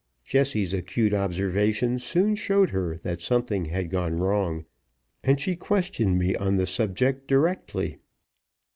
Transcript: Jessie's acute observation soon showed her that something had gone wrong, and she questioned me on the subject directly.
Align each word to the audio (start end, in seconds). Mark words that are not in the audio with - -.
Jessie's 0.25 0.73
acute 0.73 1.13
observation 1.13 1.99
soon 1.99 2.33
showed 2.33 2.71
her 2.71 2.97
that 3.03 3.21
something 3.21 3.65
had 3.65 3.91
gone 3.91 4.15
wrong, 4.17 4.65
and 5.23 5.39
she 5.39 5.55
questioned 5.55 6.17
me 6.17 6.35
on 6.35 6.55
the 6.57 6.65
subject 6.65 7.27
directly. 7.27 7.99